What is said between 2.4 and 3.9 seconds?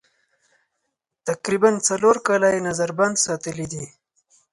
یې نظر بند ساتلي دي.